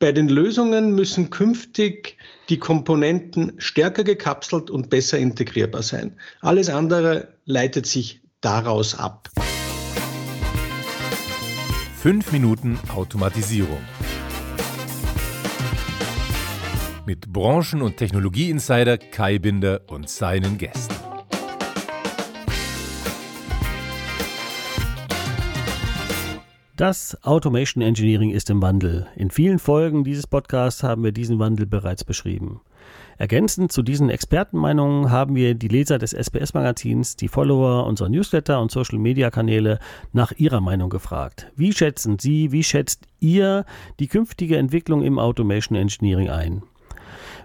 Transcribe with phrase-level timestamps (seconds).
[0.00, 2.16] bei den Lösungen müssen künftig
[2.48, 6.16] die Komponenten stärker gekapselt und besser integrierbar sein.
[6.40, 9.28] Alles andere leitet sich daraus ab.
[11.98, 13.80] Fünf Minuten Automatisierung.
[17.04, 20.94] Mit Branchen- und Technologieinsider Kai Binder und seinen Gästen.
[26.80, 29.06] Das Automation Engineering ist im Wandel.
[29.14, 32.62] In vielen Folgen dieses Podcasts haben wir diesen Wandel bereits beschrieben.
[33.18, 38.70] Ergänzend zu diesen Expertenmeinungen haben wir die Leser des SPS-Magazins, die Follower unserer Newsletter und
[38.70, 39.78] Social-Media-Kanäle
[40.14, 41.52] nach ihrer Meinung gefragt.
[41.54, 43.66] Wie schätzen Sie, wie schätzt ihr
[43.98, 46.62] die künftige Entwicklung im Automation Engineering ein?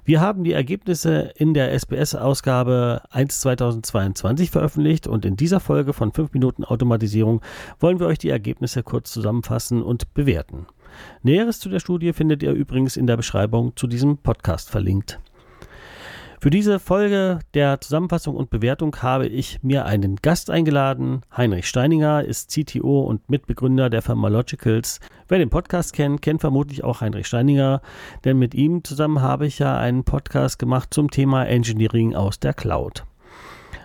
[0.08, 6.12] Wir haben die Ergebnisse in der SBS-Ausgabe 1 2022 veröffentlicht und in dieser Folge von
[6.12, 7.42] 5 Minuten Automatisierung
[7.80, 10.68] wollen wir euch die Ergebnisse kurz zusammenfassen und bewerten.
[11.24, 15.20] Näheres zu der Studie findet ihr übrigens in der Beschreibung zu diesem Podcast verlinkt.
[16.46, 21.24] Für diese Folge der Zusammenfassung und Bewertung habe ich mir einen Gast eingeladen.
[21.36, 25.00] Heinrich Steininger ist CTO und Mitbegründer der Firma Logicals.
[25.28, 27.82] Wer den Podcast kennt, kennt vermutlich auch Heinrich Steininger,
[28.26, 32.54] denn mit ihm zusammen habe ich ja einen Podcast gemacht zum Thema Engineering aus der
[32.54, 33.06] Cloud.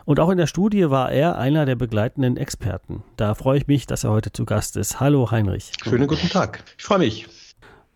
[0.04, 3.02] Und auch in der Studie war er einer der begleitenden Experten.
[3.16, 5.00] Da freue ich mich, dass er heute zu Gast ist.
[5.00, 5.72] Hallo Heinrich.
[5.82, 6.62] Schönen guten Tag.
[6.76, 7.26] Ich freue mich.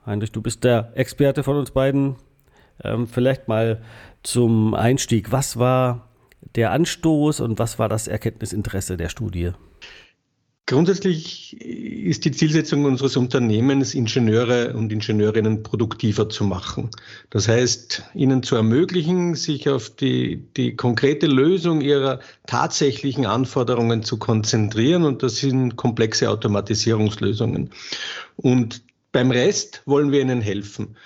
[0.07, 2.17] Heinrich, du bist der Experte von uns beiden.
[2.83, 3.83] Ähm, vielleicht mal
[4.23, 5.33] zum Einstieg.
[5.33, 6.09] Was war
[6.55, 9.53] der Anstoß und was war das Erkenntnisinteresse der Studie?
[10.67, 16.89] Grundsätzlich ist die Zielsetzung unseres Unternehmens, Ingenieure und Ingenieurinnen produktiver zu machen.
[17.29, 24.19] Das heißt, ihnen zu ermöglichen, sich auf die, die konkrete Lösung ihrer tatsächlichen Anforderungen zu
[24.19, 25.05] konzentrieren.
[25.05, 27.69] Und das sind komplexe Automatisierungslösungen.
[28.37, 30.97] Und beim Rest wollen wir ihnen helfen.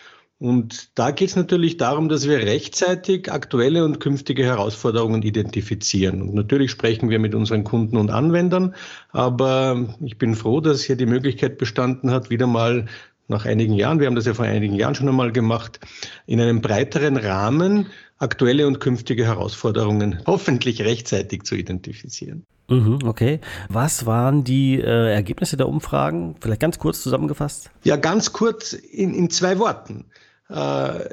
[0.40, 6.22] Und da geht es natürlich darum, dass wir rechtzeitig aktuelle und künftige Herausforderungen identifizieren.
[6.22, 8.76] Und natürlich sprechen wir mit unseren Kunden und Anwendern,
[9.10, 12.86] aber ich bin froh, dass hier die Möglichkeit bestanden hat, wieder mal
[13.26, 15.80] nach einigen Jahren, wir haben das ja vor einigen Jahren schon einmal gemacht,
[16.26, 17.86] in einem breiteren Rahmen
[18.18, 22.44] aktuelle und künftige Herausforderungen hoffentlich rechtzeitig zu identifizieren.
[22.68, 23.40] Mhm, okay.
[23.68, 26.36] Was waren die äh, Ergebnisse der Umfragen?
[26.40, 27.70] Vielleicht ganz kurz zusammengefasst?
[27.84, 30.06] Ja, ganz kurz in, in zwei Worten.
[30.48, 31.08] Äh,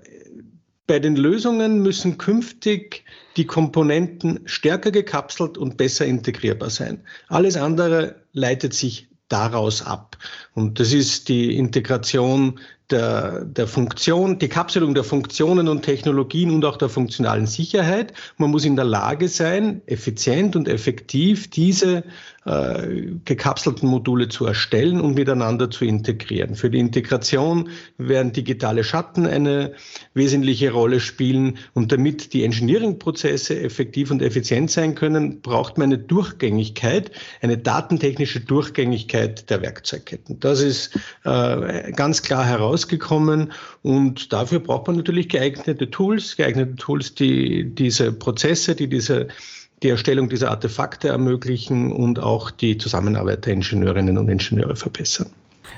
[0.88, 3.06] bei den Lösungen müssen künftig
[3.38, 7.04] die Komponenten stärker gekapselt und besser integrierbar sein.
[7.28, 10.18] Alles andere leitet sich daraus ab.
[10.54, 12.60] Und das ist die Integration
[12.92, 18.14] der, der Funktion, die Kapselung der Funktionen und Technologien und auch der funktionalen Sicherheit.
[18.38, 22.04] Man muss in der Lage sein, effizient und effektiv diese
[22.46, 26.54] äh, gekapselten Module zu erstellen und miteinander zu integrieren.
[26.54, 29.74] Für die Integration werden digitale Schatten eine
[30.14, 31.58] wesentliche Rolle spielen.
[31.74, 37.10] Und damit die Engineering-Prozesse effektiv und effizient sein können, braucht man eine Durchgängigkeit,
[37.42, 40.40] eine datentechnische Durchgängigkeit der Werkzeugketten.
[40.40, 43.52] Das ist äh, ganz klar herausgekommen.
[43.82, 49.28] Und dafür braucht man natürlich geeignete Tools, geeignete Tools, die diese Prozesse, die diese
[49.84, 55.28] die Erstellung dieser Artefakte ermöglichen und auch die Zusammenarbeit der Ingenieurinnen und Ingenieure verbessern.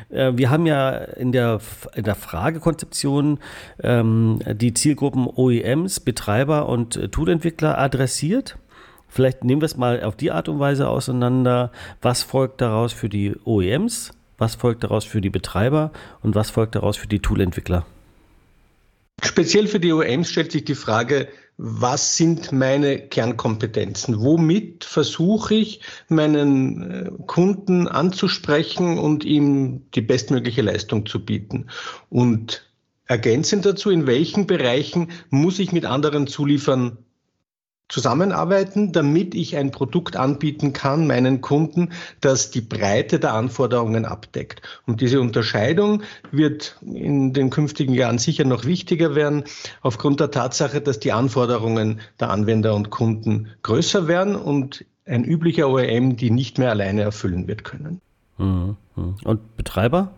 [0.09, 1.59] Äh, wir haben ja in der,
[1.95, 3.39] in der Fragekonzeption
[3.81, 8.57] ähm, die Zielgruppen OEMs, Betreiber und äh, Toolentwickler adressiert.
[9.09, 11.71] Vielleicht nehmen wir es mal auf die Art und Weise auseinander.
[12.01, 14.11] Was folgt daraus für die OEMs?
[14.37, 15.91] Was folgt daraus für die Betreiber?
[16.21, 17.85] Und was folgt daraus für die Toolentwickler?
[19.23, 21.27] Speziell für die OEMs stellt sich die Frage,
[21.57, 24.19] was sind meine Kernkompetenzen?
[24.19, 31.67] Womit versuche ich, meinen äh, Kunden anzusprechen und ihm die bestmögliche Leistung zu bieten?
[32.09, 32.69] Und
[33.05, 36.99] ergänzend dazu, in welchen Bereichen muss ich mit anderen Zuliefern
[37.89, 41.89] zusammenarbeiten, damit ich ein Produkt anbieten kann, meinen Kunden,
[42.21, 44.61] das die Breite der Anforderungen abdeckt.
[44.85, 49.43] Und diese Unterscheidung wird in den künftigen Jahren sicher noch wichtiger werden,
[49.81, 55.69] aufgrund der Tatsache, dass die Anforderungen der Anwender und Kunden größer werden und ein üblicher
[55.69, 58.01] OEM die nicht mehr alleine erfüllen wird können.
[58.37, 58.75] Mhm.
[59.23, 60.11] Und Betreiber?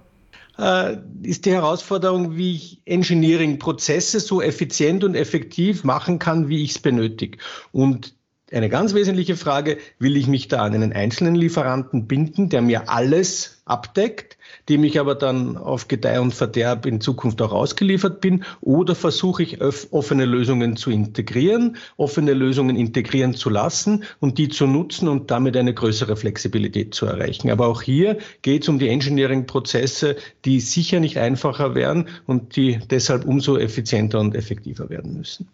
[0.59, 6.71] Äh, ist die Herausforderung, wie ich Engineering-Prozesse so effizient und effektiv machen kann, wie ich
[6.71, 7.38] es benötige.
[7.71, 8.13] Und
[8.54, 12.90] eine ganz wesentliche Frage, will ich mich da an einen einzelnen Lieferanten binden, der mir
[12.90, 14.38] alles abdeckt,
[14.68, 19.44] dem ich aber dann auf Gedeih und Verderb in Zukunft auch ausgeliefert bin, oder versuche
[19.44, 25.30] ich offene Lösungen zu integrieren, offene Lösungen integrieren zu lassen und die zu nutzen und
[25.31, 27.51] damit eine größere Flexibilität zu erreichen.
[27.51, 30.16] Aber auch hier geht es um die Engineering-Prozesse,
[30.46, 35.48] die sicher nicht einfacher werden und die deshalb umso effizienter und effektiver werden müssen.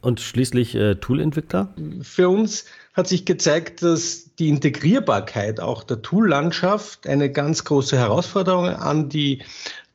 [0.00, 1.74] Und schließlich äh, Toolentwickler?
[2.02, 2.64] Für uns
[2.94, 9.42] hat sich gezeigt, dass die Integrierbarkeit auch der Toollandschaft eine ganz große Herausforderung an die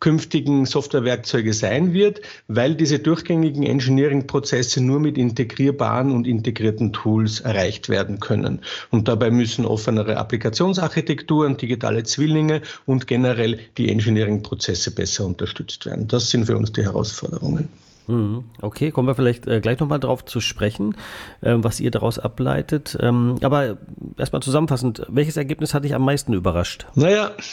[0.03, 2.19] künftigen Softwarewerkzeuge sein wird,
[2.49, 8.59] weil diese durchgängigen Engineering-Prozesse nur mit integrierbaren und integrierten Tools erreicht werden können.
[8.89, 16.09] Und dabei müssen offenere Applikationsarchitekturen, digitale Zwillinge und generell die Engineering-Prozesse besser unterstützt werden.
[16.09, 17.69] Das sind für uns die Herausforderungen.
[18.07, 18.45] Mhm.
[18.61, 20.95] Okay, kommen wir vielleicht äh, gleich nochmal drauf zu sprechen,
[21.41, 22.97] äh, was ihr daraus ableitet.
[22.99, 23.77] Ähm, aber
[24.17, 26.85] erstmal zusammenfassend, welches Ergebnis hat dich am meisten überrascht?
[26.95, 27.47] Naja, das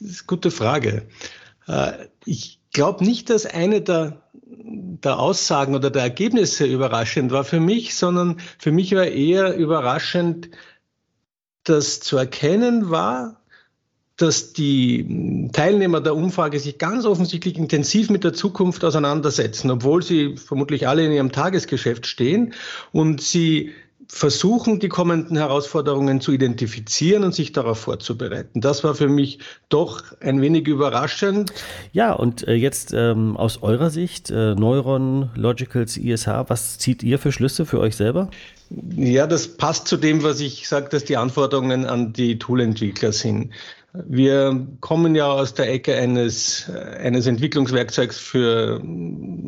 [0.00, 1.02] ist eine gute Frage.
[1.66, 1.92] Äh,
[2.24, 7.94] ich glaube nicht, dass eine der, der Aussagen oder der Ergebnisse überraschend war für mich,
[7.94, 10.50] sondern für mich war eher überraschend,
[11.64, 13.40] dass zu erkennen war,
[14.16, 20.36] dass die Teilnehmer der Umfrage sich ganz offensichtlich intensiv mit der Zukunft auseinandersetzen, obwohl sie
[20.36, 22.54] vermutlich alle in ihrem Tagesgeschäft stehen
[22.92, 23.72] und sie
[24.08, 28.60] versuchen, die kommenden Herausforderungen zu identifizieren und sich darauf vorzubereiten.
[28.60, 31.52] Das war für mich doch ein wenig überraschend.
[31.92, 37.18] Ja, und äh, jetzt ähm, aus eurer Sicht, äh, Neuron, Logicals, ISH, was zieht ihr
[37.18, 38.30] für Schlüsse für euch selber?
[38.96, 43.52] Ja, das passt zu dem, was ich sage, dass die Anforderungen an die Toolentwickler sind.
[44.04, 48.82] Wir kommen ja aus der Ecke eines, eines Entwicklungswerkzeugs für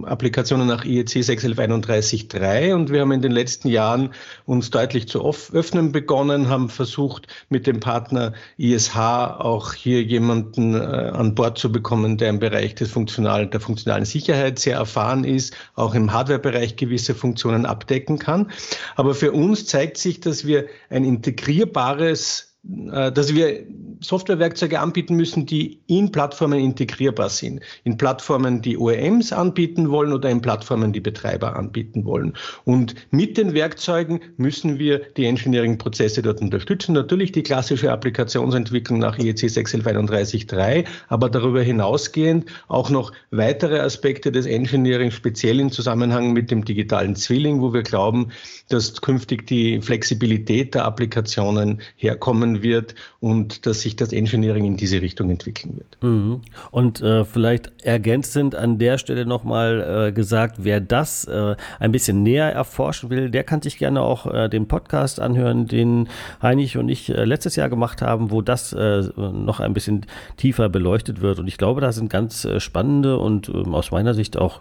[0.04, 4.10] Applikationen nach IEC 61131.3 und wir haben in den letzten Jahren
[4.46, 10.78] uns deutlich zu öffnen begonnen, haben versucht, mit dem Partner ISH auch hier jemanden äh,
[10.78, 15.54] an Bord zu bekommen, der im Bereich des funktionalen, der funktionalen Sicherheit sehr erfahren ist,
[15.74, 18.50] auch im Hardwarebereich gewisse Funktionen abdecken kann.
[18.96, 23.66] Aber für uns zeigt sich, dass wir ein integrierbares dass wir
[24.00, 27.60] Softwarewerkzeuge anbieten müssen, die in Plattformen integrierbar sind.
[27.84, 32.34] In Plattformen, die OEMs anbieten wollen oder in Plattformen, die Betreiber anbieten wollen.
[32.64, 36.92] Und mit den Werkzeugen müssen wir die Engineering-Prozesse dort unterstützen.
[36.92, 44.46] Natürlich die klassische Applikationsentwicklung nach IEC 61131.3, aber darüber hinausgehend auch noch weitere Aspekte des
[44.46, 48.28] Engineering, speziell im Zusammenhang mit dem digitalen Zwilling, wo wir glauben,
[48.68, 55.00] dass künftig die Flexibilität der Applikationen herkommen wird und dass sich das Engineering in diese
[55.00, 55.98] Richtung entwickeln wird.
[56.02, 56.40] Mhm.
[56.70, 62.22] Und äh, vielleicht ergänzend an der Stelle nochmal äh, gesagt, wer das äh, ein bisschen
[62.22, 66.08] näher erforschen will, der kann sich gerne auch äh, den Podcast anhören, den
[66.42, 70.06] Heinrich und ich äh, letztes Jahr gemacht haben, wo das äh, noch ein bisschen
[70.36, 71.38] tiefer beleuchtet wird.
[71.38, 74.60] Und ich glaube, da sind ganz spannende und ähm, aus meiner Sicht auch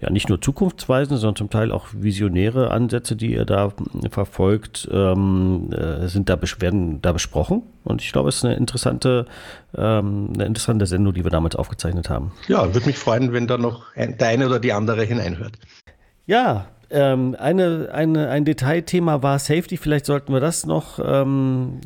[0.00, 3.72] ja nicht nur zukunftsweisende, sondern zum Teil auch visionäre Ansätze, die ihr da
[4.10, 5.70] verfolgt, ähm,
[6.04, 7.62] sind da werden da besprochen.
[7.84, 9.26] Und ich glaube, es ist eine interessante,
[9.76, 12.32] ähm, eine interessante Sendung, die wir damals aufgezeichnet haben.
[12.48, 15.58] Ja, würde mich freuen, wenn da noch ein, der eine oder die andere hineinhört.
[16.26, 19.76] Ja, ähm, eine, eine, ein Detailthema war Safety.
[19.76, 21.80] Vielleicht sollten wir das noch ähm,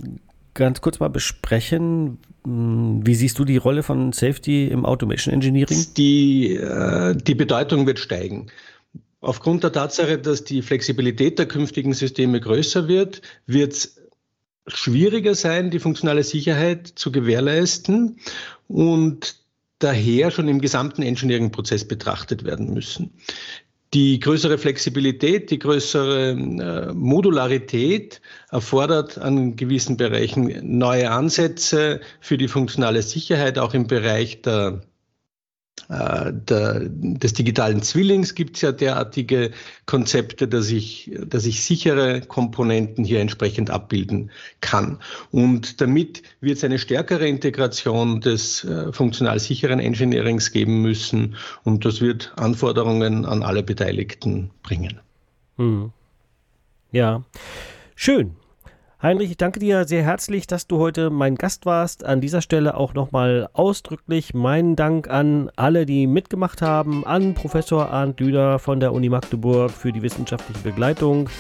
[0.55, 2.19] ganz kurz mal besprechen.
[2.45, 5.87] Hm, wie siehst du die Rolle von Safety im Automation Engineering?
[5.97, 8.47] Die, äh, die Bedeutung wird steigen.
[9.23, 14.00] Aufgrund der Tatsache, dass die Flexibilität der künftigen Systeme größer wird, wird es
[14.77, 18.19] schwieriger sein, die funktionale Sicherheit zu gewährleisten
[18.69, 19.37] und
[19.79, 23.13] daher schon im gesamten Engineering-Prozess betrachtet werden müssen.
[23.93, 32.47] Die größere Flexibilität, die größere äh, Modularität erfordert an gewissen Bereichen neue Ansätze für die
[32.47, 34.83] funktionale Sicherheit, auch im Bereich der
[35.89, 39.51] der, des digitalen Zwillings gibt es ja derartige
[39.87, 44.99] Konzepte, dass ich, dass ich sichere Komponenten hier entsprechend abbilden kann.
[45.31, 51.85] Und damit wird es eine stärkere Integration des äh, funktional sicheren Engineerings geben müssen und
[51.85, 55.01] das wird Anforderungen an alle Beteiligten bringen.
[55.57, 55.93] Hm.
[56.93, 57.23] Ja,
[57.95, 58.37] schön.
[59.03, 62.05] Heinrich, ich danke dir sehr herzlich, dass du heute mein Gast warst.
[62.05, 67.89] An dieser Stelle auch nochmal ausdrücklich meinen Dank an alle, die mitgemacht haben, an Professor
[67.89, 71.31] Arndt Düder von der Uni Magdeburg für die wissenschaftliche Begleitung,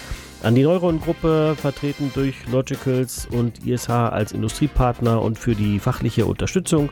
[0.43, 6.89] an die Neuron-Gruppe, vertreten durch Logicals und ISH als Industriepartner und für die fachliche Unterstützung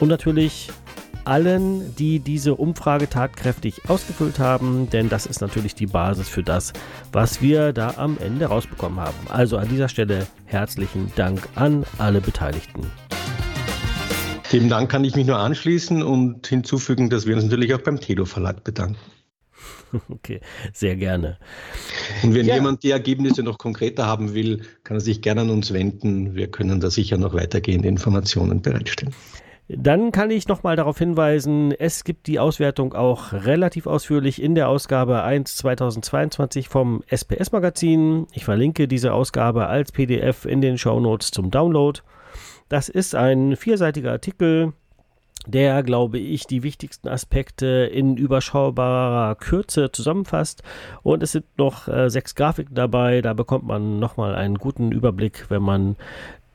[0.00, 0.70] und natürlich
[1.28, 6.72] allen, die diese Umfrage tatkräftig ausgefüllt haben, denn das ist natürlich die Basis für das,
[7.12, 9.16] was wir da am Ende rausbekommen haben.
[9.28, 12.90] Also an dieser Stelle herzlichen Dank an alle Beteiligten.
[14.52, 18.00] Dem Dank kann ich mich nur anschließen und hinzufügen, dass wir uns natürlich auch beim
[18.00, 18.96] Telo Verlag bedanken.
[20.10, 20.40] Okay,
[20.74, 21.38] sehr gerne.
[22.22, 22.56] Und wenn ja.
[22.56, 26.34] jemand die Ergebnisse noch konkreter haben will, kann er sich gerne an uns wenden.
[26.34, 29.14] Wir können da sicher noch weitergehende Informationen bereitstellen.
[29.70, 34.66] Dann kann ich nochmal darauf hinweisen, es gibt die Auswertung auch relativ ausführlich in der
[34.70, 38.26] Ausgabe 1 2022 vom SPS Magazin.
[38.32, 42.00] Ich verlinke diese Ausgabe als PDF in den Show Notes zum Download.
[42.70, 44.72] Das ist ein vierseitiger Artikel,
[45.46, 50.62] der, glaube ich, die wichtigsten Aspekte in überschaubarer Kürze zusammenfasst.
[51.02, 53.22] Und es sind noch äh, sechs Grafiken dabei.
[53.22, 55.96] Da bekommt man nochmal einen guten Überblick, wenn man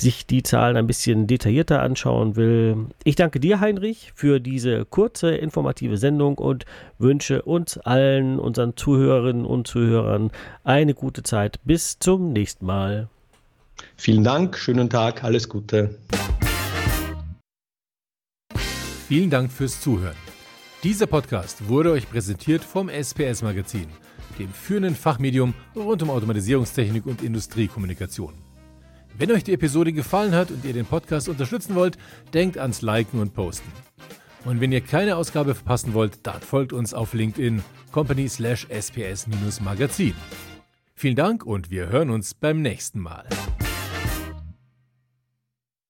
[0.04, 2.88] sich die Zahlen ein bisschen detaillierter anschauen will.
[3.04, 6.66] Ich danke dir, Heinrich, für diese kurze, informative Sendung und
[7.00, 10.30] wünsche uns allen, unseren Zuhörerinnen und Zuhörern,
[10.64, 11.60] eine gute Zeit.
[11.64, 13.10] Bis zum nächsten Mal.
[13.96, 15.98] Vielen Dank, schönen Tag, alles Gute.
[19.08, 20.16] Vielen Dank fürs Zuhören.
[20.84, 23.88] Dieser Podcast wurde euch präsentiert vom SPS Magazin,
[24.38, 28.34] dem führenden Fachmedium rund um Automatisierungstechnik und Industriekommunikation.
[29.18, 31.98] Wenn euch die Episode gefallen hat und ihr den Podcast unterstützen wollt,
[32.34, 33.72] denkt ans Liken und Posten.
[34.44, 40.16] Und wenn ihr keine Ausgabe verpassen wollt, dann folgt uns auf LinkedIn company slash sps-magazin.
[40.96, 43.26] Vielen Dank und wir hören uns beim nächsten Mal.